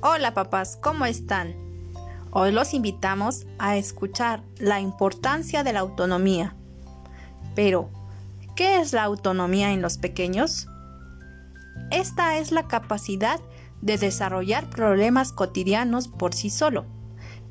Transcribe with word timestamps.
Hola 0.00 0.32
papás, 0.32 0.78
¿cómo 0.80 1.04
están? 1.06 1.54
Hoy 2.30 2.50
los 2.50 2.74
invitamos 2.74 3.46
a 3.58 3.76
escuchar 3.76 4.42
la 4.58 4.80
importancia 4.80 5.62
de 5.62 5.72
la 5.72 5.80
autonomía. 5.80 6.54
Pero, 7.54 7.90
¿qué 8.56 8.80
es 8.80 8.92
la 8.92 9.04
autonomía 9.04 9.72
en 9.72 9.82
los 9.82 9.98
pequeños? 9.98 10.66
Esta 11.90 12.38
es 12.38 12.52
la 12.52 12.66
capacidad 12.66 13.40
de 13.82 13.98
desarrollar 13.98 14.68
problemas 14.70 15.32
cotidianos 15.32 16.08
por 16.08 16.34
sí 16.34 16.48
solo, 16.48 16.86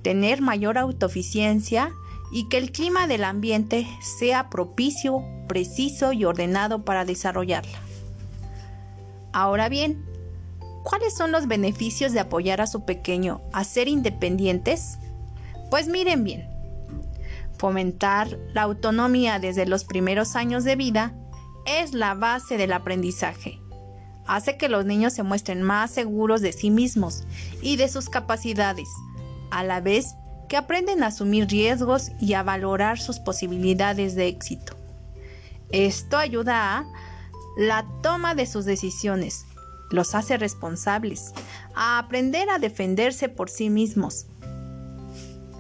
tener 0.02 0.42
mayor 0.42 0.78
autoeficiencia 0.78 1.92
y 2.32 2.50
que 2.50 2.58
el 2.58 2.72
clima 2.72 3.08
del 3.08 3.24
ambiente 3.24 3.88
sea 4.02 4.50
propicio, 4.50 5.24
preciso 5.48 6.12
y 6.12 6.26
ordenado 6.26 6.84
para 6.84 7.06
desarrollarla. 7.06 7.78
Ahora 9.32 9.70
bien, 9.70 10.04
¿Cuáles 10.84 11.16
son 11.16 11.32
los 11.32 11.48
beneficios 11.48 12.12
de 12.12 12.20
apoyar 12.20 12.60
a 12.60 12.68
su 12.68 12.84
pequeño 12.84 13.42
a 13.54 13.64
ser 13.64 13.88
independientes? 13.88 14.98
Pues 15.72 15.88
miren 15.88 16.26
bien, 16.26 16.50
fomentar 17.58 18.38
la 18.54 18.64
autonomía 18.64 19.40
desde 19.40 19.66
los 19.66 19.86
primeros 19.86 20.36
años 20.36 20.66
de 20.66 20.76
vida 20.76 21.14
es 21.66 21.94
la 21.94 22.14
base 22.14 22.58
del 22.58 22.74
aprendizaje. 22.74 23.60
Hace 24.28 24.58
que 24.58 24.68
los 24.68 24.86
niños 24.86 25.14
se 25.14 25.24
muestren 25.24 25.62
más 25.62 25.92
seguros 25.92 26.42
de 26.42 26.52
sí 26.52 26.70
mismos 26.70 27.24
y 27.62 27.78
de 27.78 27.88
sus 27.88 28.10
capacidades, 28.10 28.90
a 29.52 29.64
la 29.64 29.80
vez 29.80 30.16
que 30.50 30.58
aprenden 30.58 31.02
a 31.04 31.08
asumir 31.08 31.48
riesgos 31.48 32.12
y 32.20 32.34
a 32.34 32.44
valorar 32.44 33.00
sus 33.00 33.20
posibilidades 33.20 34.16
de 34.16 34.28
éxito. 34.28 34.76
Esto 35.70 36.18
ayuda 36.18 36.78
a 36.78 36.86
la 37.58 37.86
toma 38.02 38.36
de 38.36 38.46
sus 38.46 38.66
decisiones 38.66 39.46
los 39.92 40.16
hace 40.16 40.38
responsables, 40.38 41.34
a 41.76 42.00
aprender 42.00 42.50
a 42.50 42.60
defenderse 42.60 43.30
por 43.30 43.50
sí 43.50 43.70
mismos. 43.70 44.28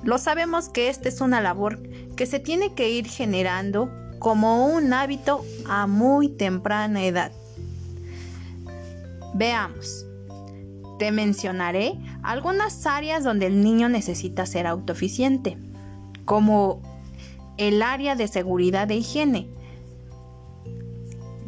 Lo 0.03 0.17
sabemos 0.17 0.69
que 0.69 0.89
esta 0.89 1.07
es 1.07 1.21
una 1.21 1.39
labor 1.39 1.81
que 2.15 2.25
se 2.25 2.39
tiene 2.39 2.73
que 2.73 2.89
ir 2.89 3.07
generando 3.07 3.89
como 4.19 4.67
un 4.67 4.91
hábito 4.93 5.43
a 5.67 5.87
muy 5.87 6.29
temprana 6.29 7.03
edad. 7.03 7.31
Veamos. 9.33 10.05
Te 10.99 11.11
mencionaré 11.11 11.97
algunas 12.21 12.85
áreas 12.85 13.23
donde 13.23 13.47
el 13.47 13.63
niño 13.63 13.89
necesita 13.89 14.45
ser 14.45 14.67
autoeficiente, 14.67 15.57
como 16.23 16.81
el 17.57 17.81
área 17.81 18.15
de 18.15 18.27
seguridad 18.27 18.89
e 18.91 18.95
higiene, 18.95 19.49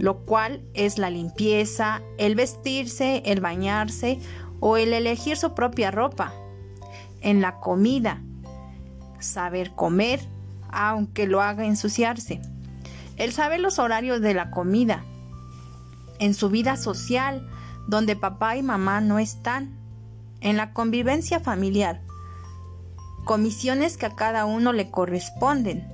lo 0.06 0.20
cual 0.20 0.64
es 0.76 1.00
la 1.00 1.10
limpieza, 1.10 2.00
el 2.20 2.36
vestirse, 2.36 3.24
el 3.26 3.42
bañarse 3.42 4.20
o 4.60 4.78
el 4.78 4.94
elegir 4.94 5.36
su 5.36 5.56
propia 5.56 5.90
ropa. 5.90 6.32
En 7.22 7.42
la 7.42 7.60
comida, 7.60 8.22
saber 9.18 9.72
comer, 9.72 10.20
aunque 10.70 11.26
lo 11.26 11.42
haga 11.42 11.66
ensuciarse. 11.66 12.40
El 13.18 13.34
saber 13.34 13.60
los 13.60 13.80
horarios 13.80 14.22
de 14.22 14.36
la 14.36 14.52
comida. 14.52 15.04
En 16.20 16.36
su 16.36 16.52
vida 16.52 16.78
social, 16.78 17.50
donde 17.88 18.16
papá 18.16 18.58
y 18.58 18.62
mamá 18.62 19.02
no 19.02 19.18
están. 19.18 19.76
En 20.40 20.56
la 20.56 20.72
convivencia 20.72 21.40
familiar. 21.40 22.04
Comisiones 23.24 23.98
que 23.98 24.06
a 24.06 24.16
cada 24.16 24.46
uno 24.46 24.72
le 24.72 24.92
corresponden. 24.92 25.92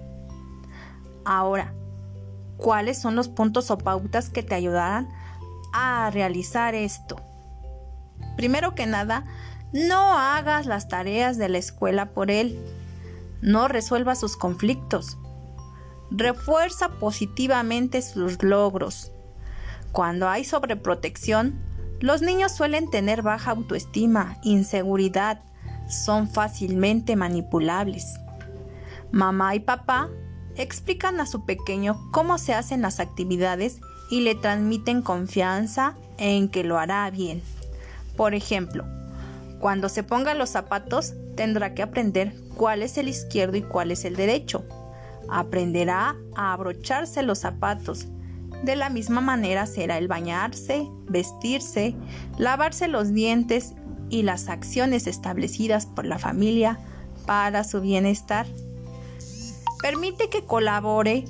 Ahora, 1.24 1.74
cuáles 2.62 3.02
son 3.02 3.16
los 3.16 3.28
puntos 3.28 3.72
o 3.72 3.78
pautas 3.78 4.30
que 4.30 4.44
te 4.44 4.56
ayudarán 4.56 5.10
a 5.74 6.10
realizar 6.12 6.76
esto. 6.76 7.18
Primero 8.38 8.76
que 8.76 8.86
nada, 8.86 9.26
no 9.74 10.18
hagas 10.18 10.66
las 10.66 10.88
tareas 10.88 11.38
de 11.38 11.50
la 11.50 11.58
escuela 11.58 12.12
por 12.12 12.30
él. 12.30 12.60
No 13.42 13.68
resuelva 13.68 14.16
sus 14.16 14.38
conflictos. 14.38 15.18
Refuerza 16.12 16.90
positivamente 17.00 18.02
sus 18.02 18.42
logros. 18.44 19.12
Cuando 19.92 20.30
hay 20.30 20.46
sobreprotección, 20.46 21.60
los 22.00 22.22
niños 22.22 22.52
suelen 22.52 22.90
tener 22.90 23.22
baja 23.22 23.52
autoestima, 23.52 24.38
inseguridad, 24.44 25.42
son 25.88 26.30
fácilmente 26.30 27.16
manipulables. 27.16 28.20
Mamá 29.12 29.56
y 29.56 29.60
papá 29.62 30.10
explican 30.56 31.20
a 31.20 31.26
su 31.26 31.46
pequeño 31.46 32.10
cómo 32.12 32.38
se 32.38 32.54
hacen 32.54 32.82
las 32.82 33.00
actividades 33.00 33.80
y 34.10 34.22
le 34.22 34.36
transmiten 34.36 35.02
confianza 35.02 35.96
en 36.18 36.50
que 36.50 36.64
lo 36.64 36.78
hará 36.78 37.10
bien. 37.10 37.42
Por 38.18 38.34
ejemplo, 38.36 38.86
cuando 39.60 39.90
se 39.90 40.04
ponga 40.04 40.34
los 40.34 40.50
zapatos 40.50 41.14
tendrá 41.36 41.74
que 41.74 41.82
aprender 41.82 42.36
cuál 42.56 42.84
es 42.84 42.98
el 42.98 43.08
izquierdo 43.08 43.58
y 43.58 43.62
cuál 43.62 43.92
es 43.92 44.06
el 44.06 44.16
derecho. 44.16 44.66
Aprenderá 45.30 46.16
a 46.36 46.54
abrocharse 46.54 47.24
los 47.24 47.40
zapatos. 47.40 48.08
De 48.64 48.76
la 48.76 48.90
misma 48.90 49.22
manera 49.22 49.66
será 49.66 49.98
el 49.98 50.08
bañarse, 50.08 50.88
vestirse, 51.08 51.96
lavarse 52.38 52.88
los 52.88 53.14
dientes 53.14 53.74
y 54.10 54.24
las 54.24 54.50
acciones 54.50 55.08
establecidas 55.08 55.86
por 55.86 56.06
la 56.06 56.20
familia 56.20 56.80
para 57.26 57.64
su 57.64 57.82
bienestar. 57.82 58.46
Permite 59.82 60.30
que 60.30 60.46
colabore 60.46 61.26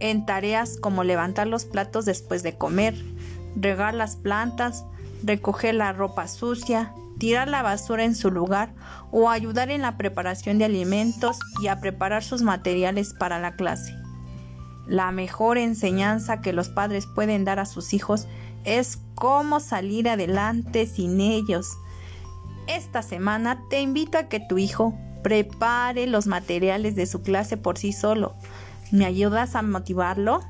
en 0.00 0.26
tareas 0.26 0.76
como 0.80 1.04
levantar 1.04 1.46
los 1.46 1.64
platos 1.64 2.04
después 2.04 2.42
de 2.42 2.56
comer, 2.56 2.94
regar 3.56 3.94
las 3.94 4.16
plantas, 4.16 4.84
recoger 5.22 5.74
la 5.74 5.92
ropa 5.92 6.28
sucia, 6.28 6.92
tirar 7.18 7.48
la 7.48 7.62
basura 7.62 8.04
en 8.04 8.14
su 8.14 8.30
lugar 8.30 8.74
o 9.10 9.30
ayudar 9.30 9.70
en 9.70 9.82
la 9.82 9.96
preparación 9.96 10.58
de 10.58 10.66
alimentos 10.66 11.38
y 11.60 11.68
a 11.68 11.80
preparar 11.80 12.22
sus 12.22 12.42
materiales 12.42 13.14
para 13.14 13.38
la 13.38 13.56
clase. 13.56 13.94
La 14.86 15.10
mejor 15.12 15.58
enseñanza 15.58 16.40
que 16.40 16.52
los 16.52 16.68
padres 16.68 17.06
pueden 17.06 17.44
dar 17.44 17.58
a 17.58 17.66
sus 17.66 17.94
hijos 17.94 18.26
es 18.64 18.98
cómo 19.14 19.60
salir 19.60 20.08
adelante 20.08 20.86
sin 20.86 21.20
ellos. 21.20 21.68
Esta 22.66 23.02
semana 23.02 23.62
te 23.70 23.80
invito 23.80 24.18
a 24.18 24.24
que 24.28 24.40
tu 24.40 24.58
hijo 24.58 24.94
Prepare 25.24 26.06
los 26.06 26.26
materiales 26.26 26.96
de 26.96 27.06
su 27.06 27.22
clase 27.22 27.56
por 27.56 27.78
sí 27.78 27.94
solo. 27.94 28.34
¿Me 28.92 29.06
ayudas 29.06 29.56
a 29.56 29.62
motivarlo? 29.62 30.42